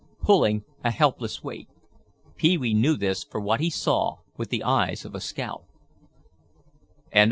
Pulling 0.19 0.63
a 0.83 0.89
helpless 0.89 1.43
weight. 1.43 1.67
Pee 2.35 2.57
wee 2.57 2.73
knew 2.73 2.97
this 2.97 3.23
for 3.23 3.39
he 3.57 3.69
saw 3.69 4.17
with 4.35 4.49
the 4.49 4.63
eyes 4.63 5.05
of 5.05 5.13
a 5.13 5.19
scout. 5.21 5.65